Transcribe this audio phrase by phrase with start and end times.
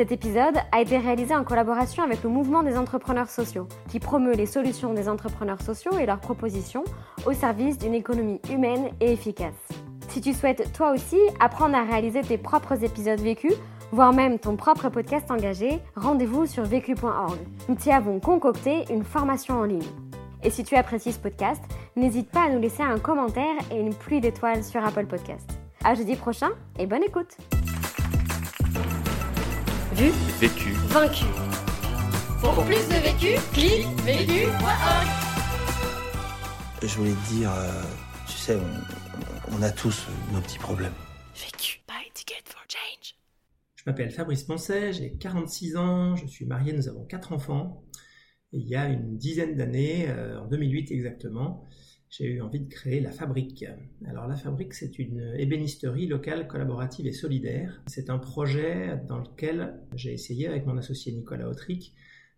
[0.00, 4.32] Cet épisode a été réalisé en collaboration avec le mouvement des entrepreneurs sociaux, qui promeut
[4.32, 6.84] les solutions des entrepreneurs sociaux et leurs propositions
[7.26, 9.68] au service d'une économie humaine et efficace.
[10.08, 13.52] Si tu souhaites toi aussi apprendre à réaliser tes propres épisodes vécus,
[13.92, 17.36] voire même ton propre podcast engagé, rendez-vous sur vécu.org.
[17.68, 19.84] Nous t'y avons concocté une formation en ligne.
[20.42, 21.62] Et si tu apprécies ce podcast,
[21.94, 25.58] n'hésite pas à nous laisser un commentaire et une pluie d'étoiles sur Apple Podcast.
[25.84, 27.36] À jeudi prochain et bonne écoute!
[30.08, 31.24] Vécu, vaincu.
[32.40, 35.06] Pour plus de vécu, clique vécu.org.
[36.82, 37.82] Je voulais te dire, euh,
[38.26, 38.56] tu sais,
[39.52, 40.94] on, a tous nos petits problèmes.
[41.34, 43.14] Vécu, by Ticket for Change.
[43.74, 47.84] Je m'appelle Fabrice Poncet, j'ai 46 ans, je suis marié, nous avons quatre enfants.
[48.52, 51.66] Et il y a une dizaine d'années, euh, en 2008 exactement,
[52.10, 53.64] j'ai eu envie de créer La Fabrique.
[54.06, 57.82] Alors La Fabrique, c'est une ébénisterie locale, collaborative et solidaire.
[57.86, 61.94] C'est un projet dans lequel j'ai essayé avec mon associé Nicolas Autric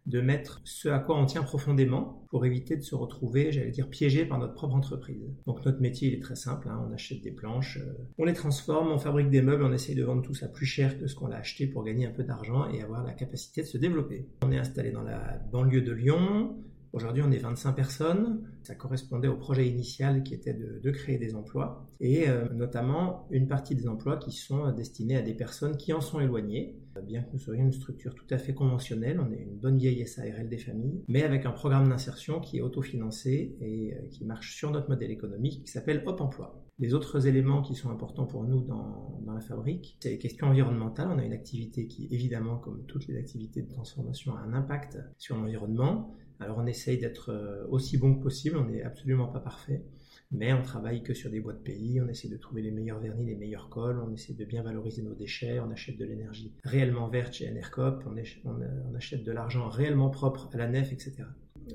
[0.07, 3.89] de mettre ce à quoi on tient profondément pour éviter de se retrouver, j'allais dire,
[3.89, 5.23] piégé par notre propre entreprise.
[5.47, 6.85] Donc notre métier, il est très simple, hein.
[6.89, 10.03] on achète des planches, euh, on les transforme, on fabrique des meubles, on essaye de
[10.03, 12.69] vendre tout ça plus cher que ce qu'on a acheté pour gagner un peu d'argent
[12.69, 14.27] et avoir la capacité de se développer.
[14.43, 16.57] On est installé dans la banlieue de Lyon,
[16.93, 18.43] Aujourd'hui, on est 25 personnes.
[18.65, 23.49] Ça correspondait au projet initial qui était de, créer des emplois et euh, notamment une
[23.49, 26.77] partie des emplois qui sont destinés à des personnes qui en sont éloignées.
[27.07, 30.07] Bien que nous soyons une structure tout à fait conventionnelle, on est une bonne vieille
[30.07, 34.55] SARL des familles, mais avec un programme d'insertion qui est autofinancé et euh, qui marche
[34.55, 36.63] sur notre modèle économique qui s'appelle Hop Emploi.
[36.79, 41.09] Les autres éléments qui sont importants pour nous dans la fabrique, c'est les questions environnementales.
[41.11, 44.99] On a une activité qui, évidemment, comme toutes les activités de transformation, a un impact
[45.17, 46.15] sur l'environnement.
[46.43, 49.85] Alors on essaye d'être euh, aussi bon que possible, on n'est absolument pas parfait,
[50.31, 53.01] mais on travaille que sur des bois de pays, on essaie de trouver les meilleurs
[53.01, 56.55] vernis, les meilleurs cols, on essaie de bien valoriser nos déchets, on achète de l'énergie
[56.65, 61.25] réellement verte chez Enercop, on, on achète de l'argent réellement propre à la nef, etc.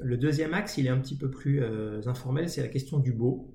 [0.01, 3.13] Le deuxième axe, il est un petit peu plus euh, informel, c'est la question du
[3.13, 3.53] beau.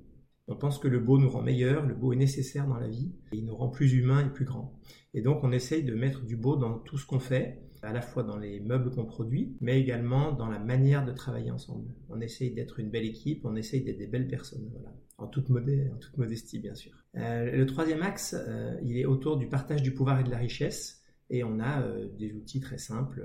[0.49, 3.13] On pense que le beau nous rend meilleur, le beau est nécessaire dans la vie,
[3.33, 4.81] et il nous rend plus humains et plus grands.
[5.15, 8.01] Et donc on essaye de mettre du beau dans tout ce qu'on fait, à la
[8.01, 11.89] fois dans les meubles qu'on produit, mais également dans la manière de travailler ensemble.
[12.09, 14.95] On essaye d'être une belle équipe, on essaye d'être des belles personnes, voilà.
[15.19, 16.93] en, toute modestie bien sûr.
[17.17, 20.39] Euh, le troisième axe, euh, il est autour du partage du pouvoir et de la
[20.39, 21.03] richesse.
[21.29, 23.25] Et on a euh, des outils très simples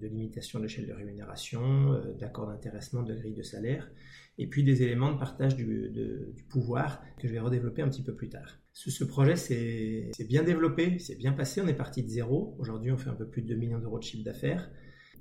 [0.00, 3.90] de limitation de l'échelle de rémunération, d'accord d'intéressement, de grille de salaire,
[4.38, 5.92] et puis des éléments de partage du,
[6.48, 8.58] pouvoir que je vais redévelopper un petit peu plus tard.
[8.72, 12.56] Ce, projet s'est bien développé, c'est bien passé, on est parti de zéro.
[12.58, 14.70] Aujourd'hui, on fait un peu plus de 2 millions d'euros de chiffre d'affaires.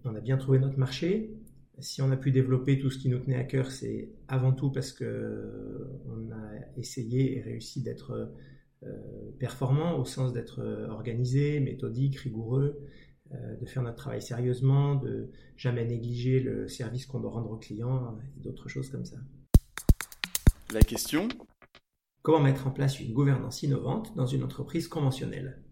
[0.05, 1.33] On a bien trouvé notre marché.
[1.79, 4.71] Si on a pu développer tout ce qui nous tenait à cœur, c'est avant tout
[4.71, 8.33] parce qu'on a essayé et réussi d'être
[8.83, 12.89] euh, performant au sens d'être organisé, méthodique, rigoureux, euh,
[13.31, 18.17] de faire notre travail sérieusement, de jamais négliger le service qu'on doit rendre aux clients
[18.37, 19.17] et d'autres choses comme ça.
[20.71, 21.27] La question?
[22.21, 25.63] Comment mettre en place une gouvernance innovante dans une entreprise conventionnelle?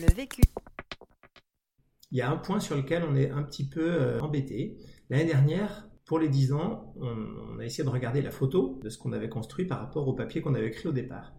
[0.00, 0.42] Le vécu.
[2.12, 4.78] Il y a un point sur lequel on est un petit peu euh, embêté.
[5.08, 8.98] L'année dernière, pour les 10 ans, on, a essayé de regarder la photo de ce
[8.98, 11.32] qu'on avait construit par rapport au papier qu'on avait écrit au départ.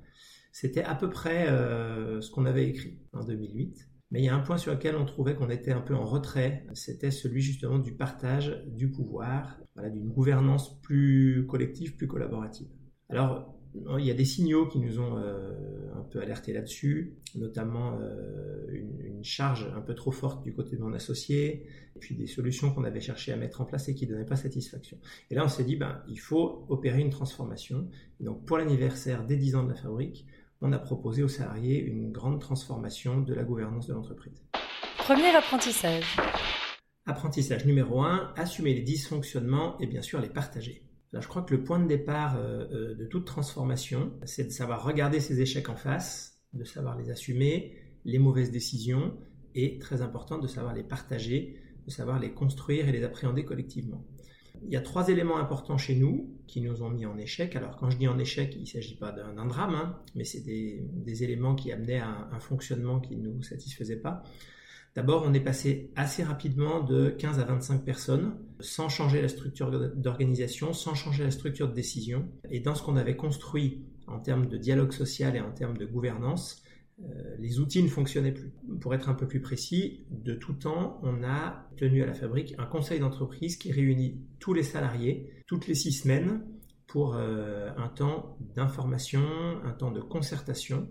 [0.51, 3.87] C'était à peu près euh, ce qu'on avait écrit en 2008.
[4.11, 6.05] Mais il y a un point sur lequel on trouvait qu'on était un peu en
[6.05, 12.67] retrait, c'était celui justement du partage du pouvoir, d'une gouvernance plus collective, plus collaborative.
[13.09, 13.57] Alors,
[13.99, 15.53] il y a des signaux qui nous ont euh,
[15.95, 20.81] un peu alertés là-dessus, notamment euh, une, charge un peu trop forte du côté de
[20.81, 24.07] mon associé, et puis des solutions qu'on avait cherché à mettre en place et qui
[24.07, 24.97] ne donnaient pas satisfaction.
[25.29, 27.87] Et là, on s'est dit, ben, il faut opérer une transformation.
[28.19, 30.25] Donc, pour l'anniversaire des 10 ans de la fabrique,
[30.61, 34.43] on a proposé aux salariés une grande transformation de la gouvernance de l'entreprise.
[34.97, 36.17] Premier apprentissage.
[37.05, 40.85] Apprentissage numéro 1, assumer les dysfonctionnements et bien sûr les partager
[41.19, 44.83] je crois que le point de départ euh, euh, de toute transformation, c'est de savoir
[44.83, 47.75] regarder ses échecs en face, de savoir les assumer,
[48.05, 49.17] les mauvaises décisions,
[49.53, 54.05] et très important de savoir les partager, de savoir les construire et les appréhender collectivement.
[54.63, 57.55] Il y a trois éléments importants chez nous qui nous ont mis en échec.
[57.55, 60.41] Alors quand je dis en échec, il ne s'agit pas d'un drame, hein, mais c'est
[60.41, 64.23] des, éléments qui amenaient à un, fonctionnement qui ne nous satisfaisait pas.
[64.93, 69.71] D'abord, on est passé assez rapidement de 15 à 25 personnes, sans changer la structure
[69.95, 72.27] d'organisation, sans changer la structure de décision.
[72.49, 75.85] Et dans ce qu'on avait construit en termes de dialogue social et en termes de
[75.85, 76.60] gouvernance,
[77.39, 78.51] les outils ne fonctionnaient plus.
[78.79, 82.53] Pour être un peu plus précis, de tout temps, on a tenu à la fabrique
[82.57, 86.45] un conseil d'entreprise qui réunit tous les salariés toutes les six semaines
[86.87, 89.21] pour euh, un temps d'information,
[89.65, 90.89] un temps de concertation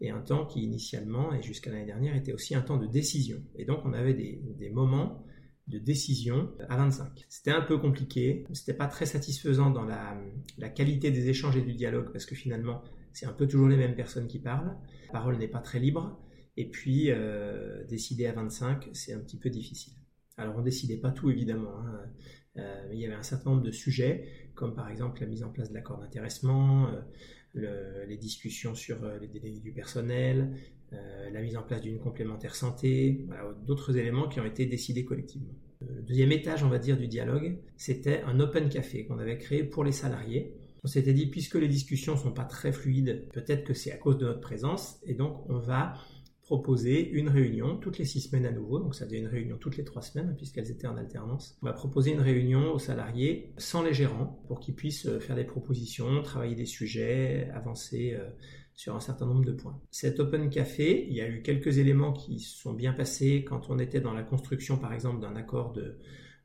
[0.00, 3.36] et un temps qui initialement et jusqu'à l'année dernière était aussi un temps de décision.
[3.54, 5.26] Et donc on avait des, moments
[5.68, 7.26] de décision à 25.
[7.28, 11.74] C'était un peu compliqué, c'était pas très satisfaisant dans la, qualité des échanges et du
[11.74, 12.82] dialogue parce que finalement
[13.12, 14.76] c'est un peu toujours les mêmes personnes qui parlent,
[15.06, 16.18] la parole n'est pas très libre
[16.56, 19.94] et puis euh, décider à 25 c'est un petit peu difficile.
[20.36, 22.00] Alors on décidait pas tout évidemment, hein.
[22.56, 25.42] euh, mais il y avait un certain nombre de sujets comme par exemple la mise
[25.42, 26.88] en place de l'accord d'intéressement,
[27.56, 30.56] euh, les discussions sur les délais du personnel,
[30.90, 33.26] la mise en place d'une complémentaire santé,
[33.66, 35.54] d'autres éléments qui ont été décidés collectivement.
[35.88, 39.64] Le deuxième étage, on va dire, du dialogue, c'était un open café qu'on avait créé
[39.64, 40.54] pour les salariés.
[40.84, 44.18] On s'était dit, puisque les discussions sont pas très fluides, peut-être que c'est à cause
[44.18, 45.94] de notre présence, et donc on va
[46.42, 49.76] proposer une réunion toutes les six semaines à nouveau, donc ça devient une réunion toutes
[49.76, 51.56] les trois semaines puisqu'elles étaient en alternance.
[51.62, 55.36] On va proposer une réunion aux salariés sans les gérants pour qu'ils puissent euh, faire
[55.36, 58.28] des propositions, travailler des sujets, avancer euh,
[58.74, 59.80] sur un certain nombre de points.
[59.90, 63.78] Cet Open Café, il y a eu quelques éléments qui sont bien passés quand on
[63.78, 65.96] était dans la construction par exemple d'un accord de,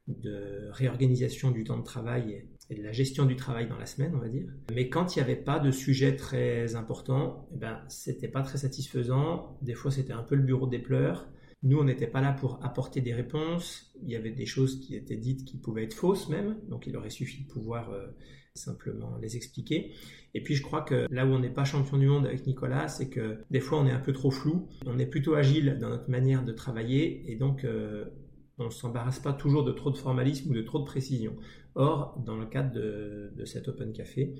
[0.07, 2.45] de réorganisation du temps de travail
[2.75, 4.47] de la gestion du travail dans la semaine, on va dire.
[4.73, 8.57] Mais quand il n'y avait pas de sujet très important, eh ben, c'était pas très
[8.57, 9.57] satisfaisant.
[9.61, 11.27] Des fois, c'était un peu le bureau des pleurs.
[11.63, 13.91] Nous, on n'était pas là pour apporter des réponses.
[14.03, 16.57] Il y avait des choses qui étaient dites qui pouvaient être fausses même.
[16.69, 18.07] Donc, il aurait suffi de pouvoir euh,
[18.53, 19.91] simplement les expliquer.
[20.33, 22.89] Et puis, je crois que là où on n'est pas champion du monde avec Nicolas,
[22.89, 24.67] c'est que des fois, on est un peu trop flou.
[24.85, 27.23] On est plutôt agile dans notre manière de travailler.
[27.31, 28.05] Et donc, euh,
[28.59, 31.35] on ne s'embarrasse pas toujours de trop de formalisme ou de trop de précision.
[31.75, 34.33] Or, dans le cadre de, cet Open Café,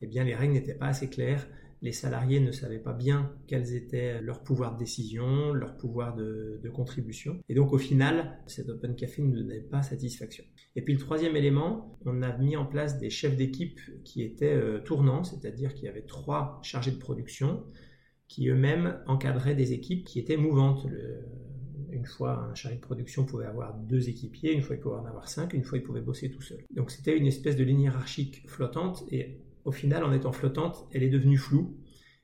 [0.00, 1.46] eh bien, les règles n'étaient pas assez claires.
[1.80, 6.60] Les salariés ne savaient pas bien quels étaient leurs pouvoirs de décision, leurs pouvoirs de,
[6.72, 7.40] contribution.
[7.48, 10.44] Et donc, au final, cet Open Café ne donnait pas satisfaction.
[10.76, 14.54] Et puis, le troisième élément, on a mis en place des chefs d'équipe qui étaient
[14.54, 17.64] euh, tournants, c'est-à-dire qu'il y avait trois chargés de production
[18.28, 20.86] qui eux-mêmes encadraient des équipes qui étaient mouvantes.
[21.92, 25.04] Une fois, un chargé de production pouvait avoir deux équipiers, une fois il pouvait en
[25.04, 26.64] avoir cinq, une fois il pouvait bosser tout seul.
[26.74, 31.02] Donc c'était une espèce de ligne hiérarchique flottante et au final, en étant flottante, elle
[31.02, 31.76] est devenue floue.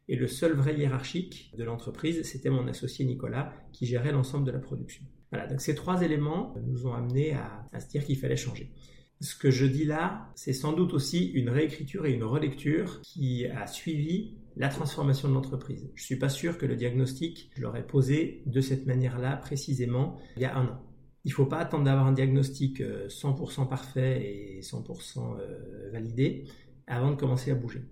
[0.09, 4.51] Et le seul vrai hiérarchique de l'entreprise, c'était mon associé Nicolas qui gérait l'ensemble de
[4.51, 5.05] la production.
[5.31, 8.73] Voilà, donc ces trois éléments nous ont amené à, à se dire qu'il fallait changer.
[9.21, 13.47] Ce que je dis là, c'est sans doute aussi une réécriture et une relecture qui
[13.47, 15.91] a suivi la transformation de l'entreprise.
[15.95, 20.19] Je ne suis pas sûr que le diagnostic, je l'aurais posé de cette manière-là précisément
[20.37, 20.83] il y a un an.
[21.25, 26.45] Il ne faut pas attendre d'avoir un diagnostic 100% euh, parfait et 100% euh, validé
[26.87, 27.83] avant de commencer à bouger.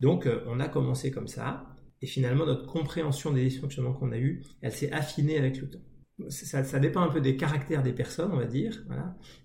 [0.00, 1.66] Donc euh, on a commencé comme ça
[2.02, 5.80] et finalement notre compréhension des dysfonctionnements qu'on a eus, elle s'est affinée avec le temps
[6.28, 8.84] ça, dépend un peu des caractères des personnes, on va dire,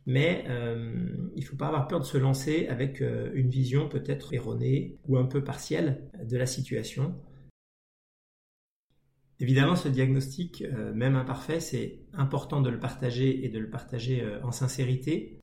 [0.06, 3.88] mais euh, il ne faut pas avoir peur de se lancer avec euh, une vision
[3.88, 7.16] peut-être erronée ou un peu partielle de la situation.
[9.40, 14.24] Évidemment, ce diagnostic, euh, même imparfait, c'est important de le partager et de le partager
[14.44, 15.40] en sincérité.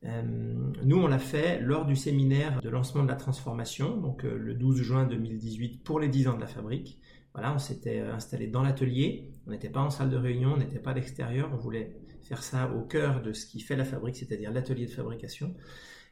[0.85, 4.83] nous, on l'a fait lors du séminaire de lancement de la transformation, donc le 12
[4.83, 6.99] juin 2018 pour les 10 ans de la fabrique.
[7.35, 10.57] Voilà, on s'était euh, installé dans l'atelier, on n'était pas en salle de réunion, on
[10.57, 13.85] n'était pas à l'extérieur, on voulait faire ça au cœur de ce qui fait la
[13.85, 15.55] fabrique, c'est-à-dire l'atelier de fabrication.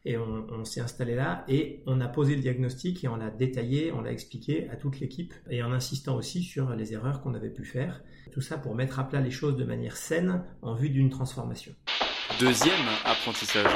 [0.04, 3.92] Et on, s'est installé là et on a posé le diagnostic et on l'a détaillé,
[3.92, 7.50] on l'a expliqué à toute l'équipe et en insistant aussi sur les erreurs qu'on avait
[7.50, 8.02] pu faire.
[8.32, 11.74] Tout ça pour mettre à plat les choses de manière saine en vue d'une transformation.
[12.38, 13.70] Deuxième apprentissage.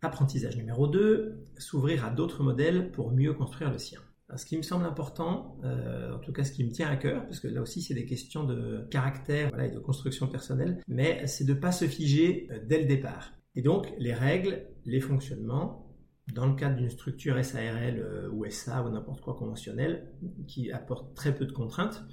[0.00, 4.00] Apprentissage numéro 2, s'ouvrir à d'autres modèles pour mieux construire le sien
[4.36, 7.24] ce qui me semble important, euh, en tout cas ce qui me tient à cœur,
[7.24, 11.44] parce que là aussi c'est des questions de caractère et de construction personnelle, mais c'est
[11.44, 13.32] de ne pas se figer euh, dès le départ.
[13.54, 15.86] Et donc les règles, les fonctionnements,
[16.34, 20.12] dans le cadre d'une structure SARL euh, ou SA ou n'importe quoi conventionnel,
[20.46, 22.04] qui apporte très peu de contraintes,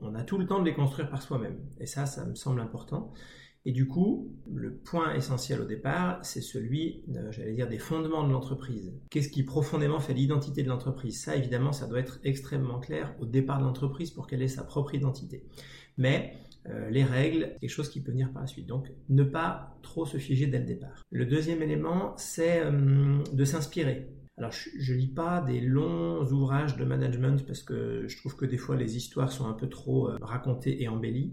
[0.00, 1.58] on a tout le temps de les construire par soi-même.
[1.80, 3.12] Et ça, ça me semble important.
[3.66, 8.32] Et du coup, le point essentiel au départ, c'est celui, j'allais dire, des fondements de
[8.32, 8.94] l'entreprise.
[9.10, 11.20] Qu'est-ce qui profondément fait l'identité de l'entreprise?
[11.20, 14.62] Ça, évidemment, ça doit être extrêmement clair au départ de l'entreprise pour qu'elle ait sa
[14.62, 15.42] propre identité.
[15.98, 16.34] Mais
[16.68, 18.66] euh, les règles, quelque chose qui peut venir par la suite.
[18.66, 21.04] Donc, ne pas trop se figer dès le départ.
[21.10, 24.08] Le deuxième élément, c'est euh, de s'inspirer.
[24.38, 28.44] Alors, je ne lis pas des longs ouvrages de management parce que je trouve que
[28.44, 31.32] des fois les histoires sont un peu trop euh, racontées et embellies,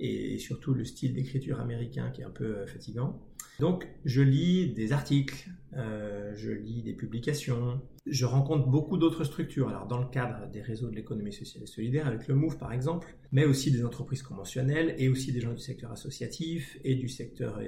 [0.00, 3.22] et surtout le style d'écriture américain qui est un peu euh, fatigant.
[3.60, 9.68] Donc, je lis des articles, euh, je lis des publications, je rencontre beaucoup d'autres structures.
[9.68, 12.72] Alors, dans le cadre des réseaux de l'économie sociale et solidaire, avec le MOVE par
[12.72, 17.08] exemple, mais aussi des entreprises conventionnelles et aussi des gens du secteur associatif et du
[17.08, 17.60] secteur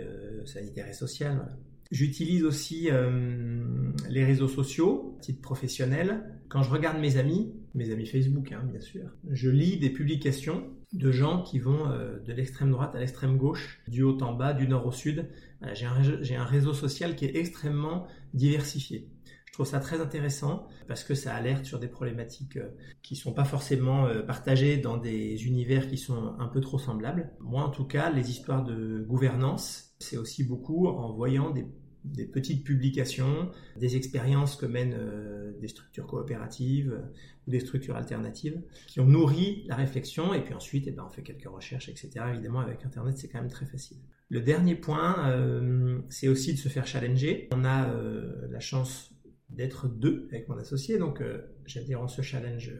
[0.44, 1.56] sanitaire et social.
[1.92, 6.24] J'utilise aussi euh, les réseaux sociaux, titre professionnel.
[6.48, 10.70] Quand je regarde mes amis, mes amis Facebook, hein, bien sûr, je lis des publications
[10.94, 14.54] de gens qui vont euh, de l'extrême droite à l'extrême gauche, du haut en bas,
[14.54, 15.28] du nord au sud.
[15.74, 19.10] j'ai, un réseau, social qui est extrêmement diversifié.
[19.44, 22.70] Je trouve ça très intéressant parce que ça alerte sur des problématiques euh,
[23.02, 27.32] qui ne sont pas forcément partagées dans des univers qui sont un peu trop semblables.
[27.40, 31.66] Moi, en tout cas, les histoires de gouvernance, c'est aussi beaucoup en voyant des
[32.04, 37.00] des petites publications, des expériences que mènent euh, des structures coopératives
[37.46, 41.10] ou des structures alternatives qui ont nourri la réflexion et puis ensuite eh ben, on
[41.10, 42.10] fait quelques recherches, etc.
[42.32, 43.98] Évidemment avec Internet c'est quand même très facile.
[44.28, 47.48] Le dernier point, euh, c'est aussi de se faire challenger.
[47.52, 49.12] On a euh, la chance
[49.50, 51.22] d'être deux avec mon associé, donc
[51.66, 52.72] j'adhère en ce challenge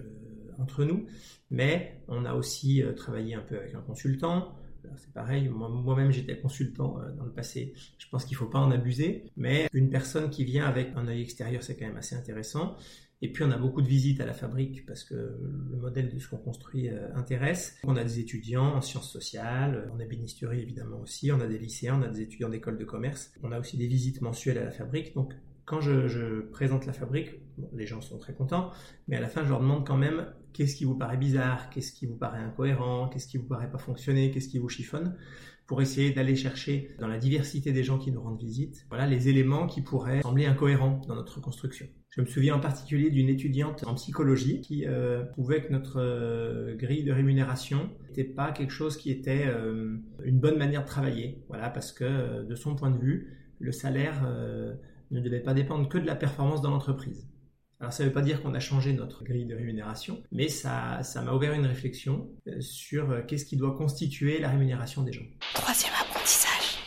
[0.58, 1.04] entre nous,
[1.50, 4.54] mais on a aussi travaillé un peu avec un consultant,
[4.96, 7.74] c'est pareil, moi-même j'étais consultant euh, dans le passé.
[7.98, 11.08] Je pense qu'il ne faut pas en abuser, mais une personne qui vient avec un
[11.08, 12.76] œil extérieur, c'est quand même assez intéressant.
[13.24, 16.18] Et puis on a beaucoup de visites à la fabrique parce que le modèle de
[16.18, 17.78] ce qu'on construit euh, intéresse.
[17.84, 21.58] On a des étudiants en sciences sociales, on a bénisterie évidemment aussi, on a des
[21.58, 23.32] lycéens, on a des étudiants d'école de commerce.
[23.44, 25.14] On a aussi des visites mensuelles à la fabrique.
[25.14, 25.34] Donc
[25.64, 27.40] quand je, présente la fabrique,
[27.72, 28.72] les gens sont très contents,
[29.06, 31.92] mais à la fin je leur demande quand même qu'est-ce qui vous paraît bizarre, qu'est-ce
[31.92, 35.16] qui vous paraît incohérent, qu'est-ce qui vous paraît pas fonctionner, qu'est-ce qui vous chiffonne,
[35.66, 39.28] pour essayer d'aller chercher dans la diversité des gens qui nous rendent visite, voilà les
[39.28, 41.86] éléments qui pourraient sembler incohérents dans notre construction.
[42.10, 46.76] Je me souviens en particulier d'une étudiante en psychologie qui euh, trouvait que notre euh,
[46.76, 51.42] grille de rémunération n'était pas quelque chose qui était euh, une bonne manière de travailler,
[51.48, 54.28] voilà parce que de son point de vue, le salaire
[55.10, 57.31] ne devait pas dépendre que de la performance dans l'entreprise.
[57.82, 61.02] Alors ça ne veut pas dire qu'on a changé notre grille de rémunération, mais ça,
[61.02, 65.12] ça m'a ouvert une réflexion euh, sur euh, qu'est-ce qui doit constituer la rémunération des
[65.12, 65.24] gens.
[65.52, 66.78] Troisième apprentissage.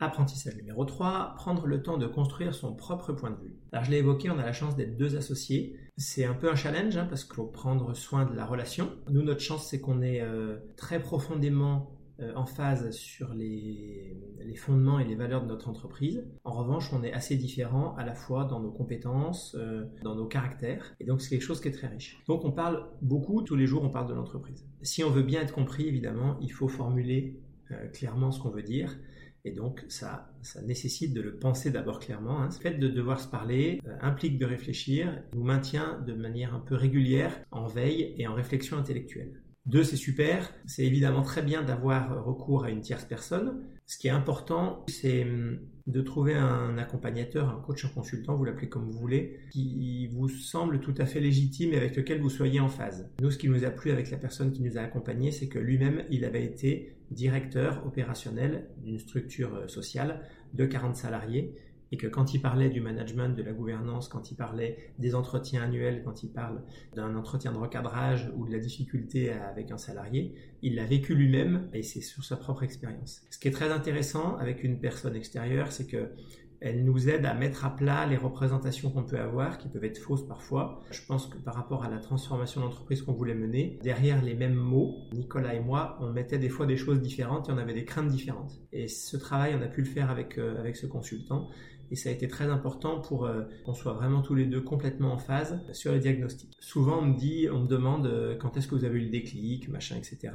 [0.00, 3.54] Apprentissage numéro 3, prendre le temps de construire son propre point de vue.
[3.70, 5.76] Alors je l'ai évoqué, on a la chance d'être deux associés.
[5.98, 8.90] C'est un peu un challenge hein, parce qu'il faut prendre soin de la relation.
[9.10, 11.98] Nous, notre chance, c'est qu'on est euh, très profondément
[12.34, 14.16] en phase sur les,
[14.56, 16.24] fondements et les valeurs de notre entreprise.
[16.44, 20.26] En revanche, on est assez différent à la fois dans nos compétences, euh, dans nos
[20.26, 22.22] caractères, et donc c'est quelque chose qui est très riche.
[22.28, 24.66] Donc on parle beaucoup, tous les jours on parle de l'entreprise.
[24.82, 28.62] Si on veut bien être compris, évidemment, il faut formuler euh, clairement ce qu'on veut
[28.62, 28.96] dire.
[29.44, 32.40] Et donc, ça, ça nécessite de le penser d'abord clairement.
[32.40, 32.46] Hein.
[32.46, 36.76] Le fait de devoir se parler implique de réfléchir, nous maintient de manière un peu
[36.76, 39.41] régulière en veille et en réflexion intellectuelle.
[39.66, 40.52] Deux, c'est super.
[40.66, 43.62] C'est évidemment très bien d'avoir recours à une tierce personne.
[43.86, 48.44] Ce qui est important, c'est hum, de trouver un accompagnateur, un coach, un consultant, vous
[48.44, 52.30] l'appelez comme vous voulez, qui vous semble tout à fait légitime et avec lequel vous
[52.30, 53.08] soyez en phase.
[53.20, 55.58] Nous, ce qui nous a plu avec la personne qui nous a accompagnés, c'est que
[55.58, 60.22] lui-même, il avait été directeur opérationnel d'une structure euh, sociale
[60.54, 61.54] de 40 salariés
[61.92, 65.62] et que quand il parlait du management, de la gouvernance, quand il parlait des entretiens
[65.62, 66.62] annuels, quand il parle
[66.96, 71.68] d'un entretien de recadrage ou de la difficulté avec un salarié, il l'a vécu lui-même
[71.74, 73.22] et c'est sur sa propre expérience.
[73.30, 76.12] Ce qui est très intéressant avec une personne extérieure, c'est que
[76.62, 79.98] elle nous aide à mettre à plat les représentations qu'on peut avoir, qui peuvent être
[79.98, 80.80] fausses parfois.
[80.90, 84.54] Je pense que par rapport à la transformation d'entreprise qu'on voulait mener, derrière les mêmes
[84.54, 87.84] mots, Nicolas et moi, on mettait des fois des choses différentes et on avait des
[87.84, 88.60] craintes différentes.
[88.72, 91.48] Et ce travail, on a pu le faire avec, euh, avec ce consultant
[91.90, 95.12] et ça a été très important pour euh, qu'on soit vraiment tous les deux complètement
[95.12, 96.50] en phase sur les diagnostics.
[96.58, 99.10] Souvent on me dit, on me demande euh, quand est-ce que vous avez eu le
[99.10, 100.32] déclic, machin, etc.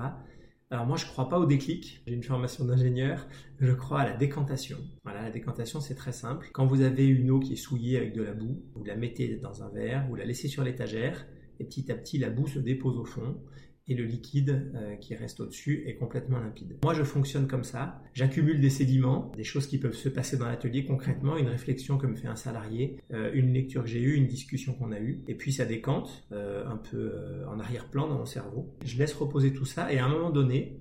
[0.70, 3.26] Alors moi je ne crois pas au déclic, j'ai une formation d'ingénieur,
[3.62, 4.78] je crois à la décantation.
[5.06, 6.50] Voilà, la décantation c'est très simple.
[6.52, 9.38] Quand vous avez une eau qui est souillée avec de la boue, vous la mettez
[9.38, 11.26] dans un verre, vous la laissez sur l'étagère,
[11.62, 13.38] et petit à petit la boue se dépose au fond,
[13.88, 16.78] et le liquide euh, qui reste au-dessus est complètement limpide.
[16.84, 18.02] Moi, je fonctionne comme ça.
[18.14, 22.08] J'accumule des sédiments, des choses qui peuvent se passer dans l'atelier concrètement, une réflexion que
[22.08, 25.24] me fait un salarié, euh, une lecture que j'ai eue, une discussion qu'on a eue,
[25.28, 27.14] et puis ça décante euh, un peu
[27.50, 28.74] en arrière-plan dans mon cerveau.
[28.84, 30.80] Je laisse reposer tout ça, et à un moment donné,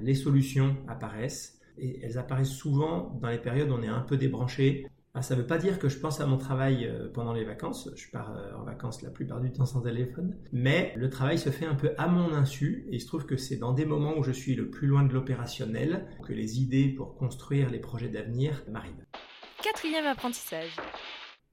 [0.00, 1.60] les solutions apparaissent.
[1.76, 4.86] Et elles apparaissent souvent dans les périodes où on est un peu débranché,
[5.18, 7.42] ah, ça ne veut pas dire que je pense à mon travail euh, pendant les
[7.42, 7.90] vacances.
[7.96, 10.36] Je pars euh, en vacances la plupart du temps sans téléphone.
[10.52, 12.86] Mais le travail se fait un peu à mon insu.
[12.88, 15.02] Et il se trouve que c'est dans des moments où je suis le plus loin
[15.02, 19.04] de l'opérationnel que les idées pour construire les projets d'avenir m'arrivent.
[19.60, 20.76] Quatrième apprentissage.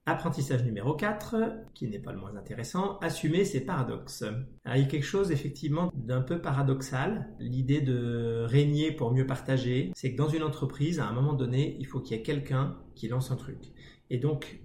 [0.08, 1.36] Apprentissage numéro 4,
[1.74, 4.24] qui n'est pas le moins intéressant, assumer ses paradoxes.
[4.68, 9.92] il y a quelque chose effectivement d'un peu paradoxal, l'idée de régner pour mieux partager,
[9.96, 12.78] c'est que dans une entreprise, à un moment donné, il faut qu'il y ait quelqu'un
[12.94, 13.74] qui lance un truc.
[14.12, 14.60] Et donc,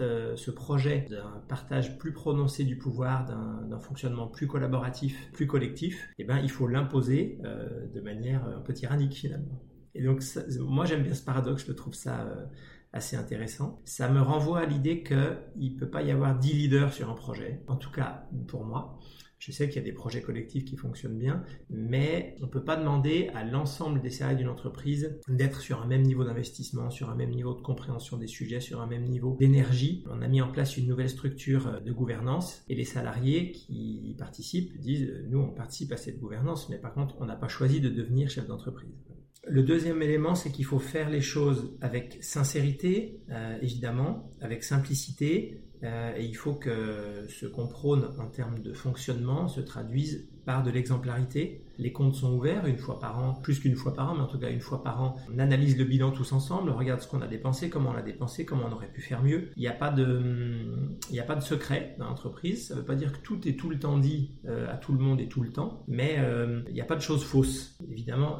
[0.00, 6.10] euh, ce projet d'un partage plus prononcé du pouvoir, d'un fonctionnement plus collaboratif, plus collectif,
[6.18, 9.62] eh ben, il faut l'imposer euh, de manière un peu tyrannique finalement.
[9.94, 10.22] Et donc,
[10.60, 12.44] moi j'aime bien ce paradoxe, je trouve ça euh,
[12.92, 13.80] assez intéressant.
[13.84, 17.14] Ça me renvoie à l'idée qu'il ne peut pas y avoir 10 leaders sur un
[17.14, 18.98] projet, en tout cas pour moi.
[19.42, 22.62] Je sais qu'il y a des projets collectifs qui fonctionnent bien, mais on ne peut
[22.62, 27.10] pas demander à l'ensemble des salariés d'une entreprise d'être sur un même niveau d'investissement, sur
[27.10, 30.04] un même niveau de compréhension des sujets, sur un même niveau d'énergie.
[30.08, 34.14] On a mis en place une nouvelle structure de gouvernance et les salariés qui y
[34.14, 37.80] participent disent nous on participe à cette gouvernance, mais par contre on n'a pas choisi
[37.80, 38.94] de devenir chef d'entreprise.
[39.44, 45.60] Le deuxième élément, c'est qu'il faut faire les choses avec sincérité, euh, évidemment, avec simplicité,
[45.82, 50.62] euh, et il faut que ce qu'on prône en termes de fonctionnement se traduise par
[50.62, 51.64] de l'exemplarité.
[51.78, 54.26] Les comptes sont ouverts une fois par an, plus qu'une fois par an, mais en
[54.26, 55.16] tout cas une fois par an.
[55.32, 58.02] On analyse le bilan tous ensemble, on regarde ce qu'on a dépensé, comment on l'a
[58.02, 59.50] dépensé, comment on aurait pu faire mieux.
[59.56, 60.20] Il n'y a pas de,
[61.40, 62.68] secret dans l'entreprise.
[62.68, 64.92] Ça ne veut pas dire que tout est tout le temps dit euh, à tout
[64.92, 67.76] le monde et tout le temps, mais euh, il n'y a pas de choses fausses.
[67.90, 68.38] Évidemment,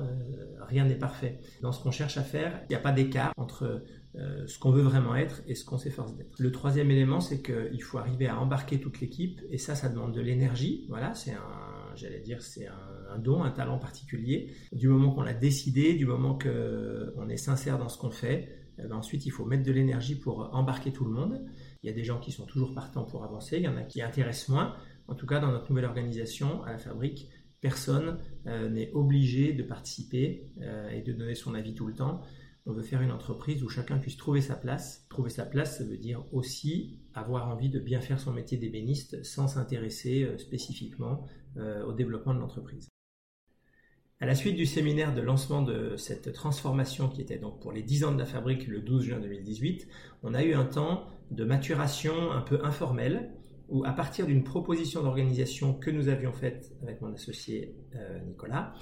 [0.68, 1.40] rien n'est parfait.
[1.62, 3.82] Dans ce qu'on cherche à faire, il n'y a pas d'écart entre
[4.14, 6.38] euh, ce qu'on veut vraiment être et ce qu'on s'efforce d'être.
[6.38, 10.12] Le troisième élément, c'est qu'il faut arriver à embarquer toute l'équipe et ça, ça demande
[10.12, 10.84] de l'énergie.
[10.88, 14.52] Voilà, c'est un, j'allais dire, c'est un, don, un talent particulier.
[14.72, 18.82] Du moment qu'on l'a décidé, du moment qu'on est sincère dans ce qu'on fait, eh
[18.82, 21.44] ben, ensuite il faut mettre de l'énergie pour embarquer tout le monde.
[21.82, 23.82] Il y a des gens qui sont toujours partants pour avancer, il y en a
[23.82, 24.76] qui intéressent moins.
[25.08, 27.28] En tout cas, dans notre nouvelle organisation, à la fabrique,
[27.60, 32.20] personne euh, n'est obligé de participer euh, et de donner son avis tout le temps.
[32.64, 35.04] On veut faire une entreprise où chacun puisse trouver sa place.
[35.08, 39.24] Trouver sa place, ça veut dire aussi avoir envie de bien faire son métier d'ébéniste
[39.24, 41.26] sans s'intéresser euh, spécifiquement
[41.56, 42.88] euh, au développement de l'entreprise.
[44.20, 47.82] À la suite du séminaire de lancement de cette transformation qui était donc pour les
[47.82, 49.88] 10 ans de la fabrique le 12 juin 2018,
[50.22, 53.32] on a eu un temps de maturation un peu informel
[53.68, 58.74] où à partir d'une proposition d'organisation que nous avions faite avec mon associé euh, Nicolas,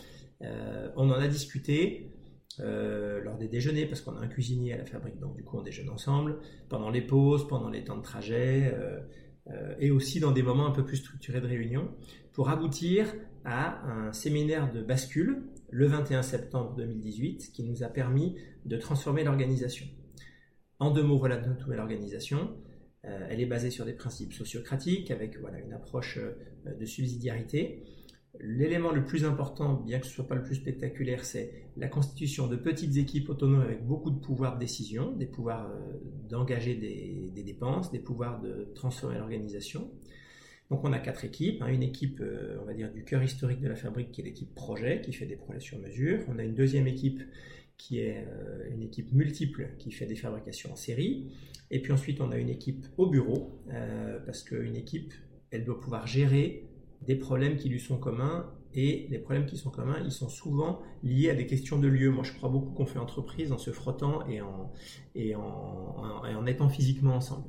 [0.97, 2.11] on en a discuté
[2.59, 5.59] euh, lors des déjeuners, parce qu'on a un cuisinier à la fabrique, donc du coup
[5.59, 8.99] on déjeune ensemble, pendant les pauses, pendant les temps de trajet, euh,
[9.49, 11.89] euh, et aussi dans des moments un peu plus structurés de réunion,
[12.33, 18.37] pour aboutir à un séminaire de bascule le 21 septembre 2018 qui nous a permis
[18.67, 19.87] de transformer l'organisation.
[20.81, 22.57] En deux mots, voilà notre nouvelle organisation.
[23.03, 26.19] elle est basée sur des principes sociocratiques avec voilà, une approche
[26.67, 27.83] de subsidiarité
[28.39, 31.89] L'élément le plus important, bien que ce ne soit pas le plus spectaculaire, c'est la
[31.89, 36.77] constitution de petites équipes autonomes avec beaucoup de pouvoirs de décision, des pouvoirs euh, d'engager
[36.77, 39.91] des, dépenses, des pouvoirs de transformer l'organisation.
[40.71, 41.67] Donc on a quatre équipes, hein.
[41.67, 44.55] une équipe, euh, on va dire, du cœur historique de la fabrique qui est l'équipe
[44.55, 46.21] projet, qui fait des projets sur mesure.
[46.29, 47.23] On a une deuxième équipe
[47.77, 51.33] qui est euh, une équipe multiple qui fait des fabrications en série.
[51.73, 53.61] Et puis ensuite on a une équipe au bureau,
[54.27, 55.15] parce qu'une équipe,
[55.51, 56.70] elle doit pouvoir gérer
[57.03, 60.81] des problèmes qui lui sont communs et les problèmes qui sont communs, ils sont souvent
[61.03, 62.11] liés à des questions de lieu.
[62.11, 64.71] Moi, je crois beaucoup qu'on fait entreprise en se frottant et en,
[65.15, 67.47] et en, en étant physiquement ensemble.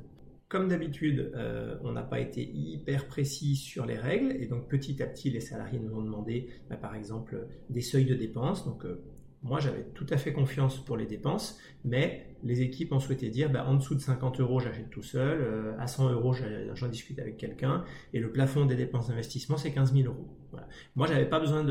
[0.48, 5.02] Comme d'habitude, euh, on n'a pas été hyper précis sur les règles et donc petit
[5.02, 8.66] à petit, les salariés nous ont demandé, bah, par exemple, des seuils de dépenses.
[8.66, 9.02] Donc, euh,
[9.42, 13.50] moi, j'avais tout à fait confiance pour les dépenses, mais les équipes ont souhaité dire
[13.50, 16.32] bah, en dessous de 50 euros, j'achète tout seul, euh, à 100 euros,
[16.74, 20.38] j'en discute avec quelqu'un, et le plafond des dépenses d'investissement, c'est 15 000 euros.
[20.52, 20.68] Voilà.
[20.94, 21.66] Moi, j'avais pas besoin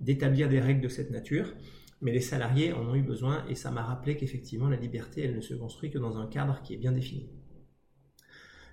[0.00, 1.54] d'établir des règles de cette nature,
[2.00, 5.36] mais les salariés en ont eu besoin, et ça m'a rappelé qu'effectivement, la liberté, elle
[5.36, 7.30] ne se construit que dans un cadre qui est bien défini.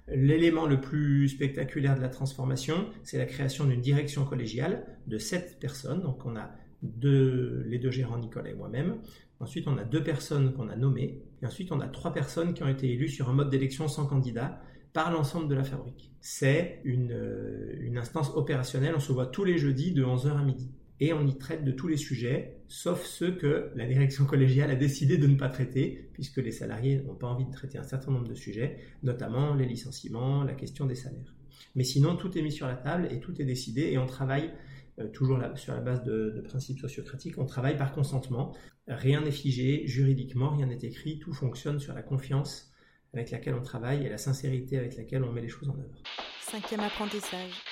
[0.07, 5.59] L'élément le plus spectaculaire de la transformation, c'est la création d'une direction collégiale de 7
[5.59, 6.01] personnes.
[6.01, 6.49] Donc on a
[6.81, 8.97] les deux gérants, Nicolas et moi-même.
[9.39, 11.21] Ensuite, on a deux personnes qu'on a nommées.
[11.43, 14.61] Ensuite, on a trois personnes qui ont été élues sur un mode d'élection sans candidat
[14.91, 16.11] par l'ensemble de la fabrique.
[16.19, 18.93] C'est une, euh, une, instance opérationnelle.
[18.95, 20.71] On se voit tous les jeudis de 11h à midi.
[20.99, 24.75] Et on y traite de tous les sujets, sauf ceux que la direction collégiale a
[24.75, 28.11] décidé de ne pas traiter, puisque les salariés n'ont pas envie de traiter un certain
[28.11, 31.33] nombre de sujets, notamment les licenciements, la question des salaires.
[31.75, 34.51] Mais sinon, tout est mis sur la table et tout est décidé et on travaille
[34.99, 38.55] euh, toujours sur la base de, principes sociocratiques, on travaille par consentement.
[38.88, 42.71] Rien n'est figé juridiquement, rien n'est écrit, tout fonctionne sur la confiance
[43.13, 46.01] avec laquelle on travaille et la sincérité avec laquelle on met les choses en œuvre.
[46.41, 47.63] Cinquième apprentissage.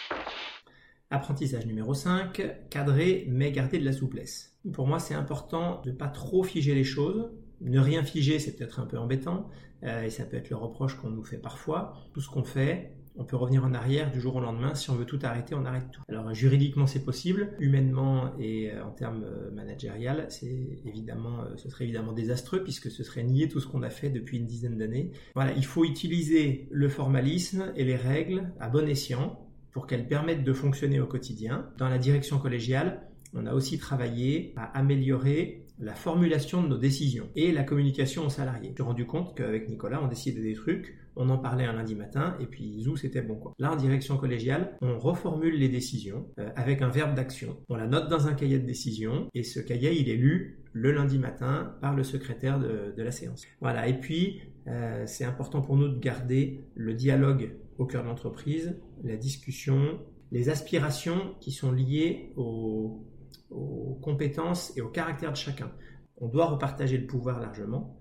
[1.09, 4.57] Apprentissage numéro 5, cadrer mais garder de la souplesse.
[4.73, 8.55] Pour moi, c'est important de ne pas trop figer les choses, Ne rien figer, c'est
[8.55, 9.49] peut-être un peu embêtant,
[9.83, 11.93] euh, et ça peut être le reproche qu'on nous fait parfois.
[12.13, 14.75] Tout ce qu'on fait, on peut revenir en arrière du jour au lendemain.
[14.75, 16.01] Si on veut tout arrêter, on arrête tout.
[16.07, 17.53] Alors juridiquement, c'est possible.
[17.59, 23.03] Humainement et euh, en termes euh, managérial, c'est évidemment, ce serait évidemment désastreux puisque ce
[23.03, 25.11] serait nier tout ce qu'on a fait depuis une dizaine d'années.
[25.35, 29.39] Voilà, il faut utiliser le formalisme et les règles à bon escient
[29.71, 31.69] pour qu'elles permettent de fonctionner au quotidien.
[31.77, 37.29] Dans la direction collégiale, on a aussi travaillé à améliorer la formulation de nos décisions
[37.35, 38.73] et la communication aux salariés.
[38.75, 42.35] J'ai rendu compte qu'avec Nicolas, on décidait des trucs, on en parlait un lundi matin
[42.39, 43.53] et puis zou, c'était bon quoi.
[43.59, 47.57] Là, en direction collégiale, on reformule les décisions euh, avec un verbe d'action.
[47.69, 50.91] On la note dans un cahier de décision et ce cahier, il est lu le
[50.91, 53.43] lundi matin par le secrétaire de, la séance.
[53.61, 53.87] Voilà.
[53.87, 58.79] Et puis, euh, c'est important pour nous de garder le dialogue au cœur de l'entreprise,
[59.03, 59.99] la discussion,
[60.31, 63.03] les aspirations qui sont liées aux
[63.49, 65.71] aux compétences et au caractère de chacun.
[66.19, 67.96] On doit repartager le pouvoir largement,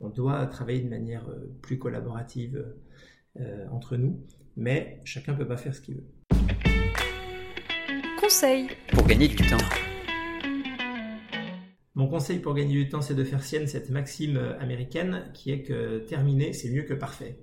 [0.00, 2.64] on doit travailler de manière euh, plus collaborative
[3.38, 6.06] euh, entre nous, mais chacun ne peut pas faire ce qu'il veut.
[8.20, 9.58] Conseil pour gagner du temps.
[11.94, 15.50] Mon conseil pour gagner du temps, c'est de faire sienne cette maxime euh, américaine qui
[15.50, 17.38] est que terminer, c'est mieux que parfait.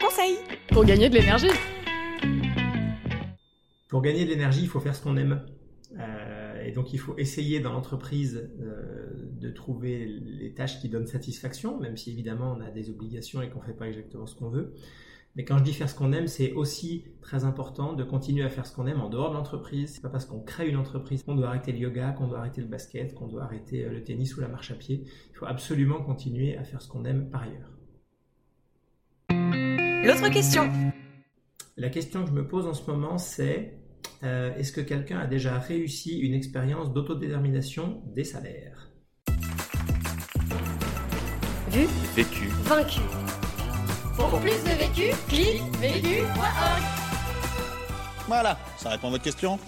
[0.00, 0.36] Conseil
[0.68, 1.50] pour gagner de l'énergie.
[3.88, 5.44] Pour gagner de l'énergie, il faut faire ce qu'on aime.
[5.98, 9.09] Euh, et donc il faut essayer dans l'entreprise euh,
[9.40, 13.48] de trouver les tâches qui donnent satisfaction, même si évidemment on a des obligations et
[13.48, 14.74] qu'on ne fait pas exactement ce qu'on veut.
[15.36, 18.48] Mais quand je dis faire ce qu'on aime, c'est aussi très important de continuer à
[18.48, 19.92] faire ce qu'on aime en dehors de l'entreprise.
[19.94, 22.60] C'est pas parce qu'on crée une entreprise qu'on doit arrêter le yoga, qu'on doit arrêter
[22.60, 25.04] le basket, qu'on doit arrêter euh, le tennis ou la marche à pied.
[25.30, 27.70] Il faut absolument continuer à faire ce qu'on aime par ailleurs.
[30.04, 30.68] L'autre question.
[31.76, 33.78] La question que je me pose en ce moment, c'est
[34.24, 38.89] euh, est-ce que quelqu'un a déjà réussi une expérience d'autodétermination des salaires?
[41.70, 41.86] Vu.
[42.16, 42.48] Vécu.
[42.64, 43.00] Vaincu.
[44.16, 46.82] Pour plus de vécu, clique vécu.org
[48.26, 49.58] Voilà, ça répond à votre question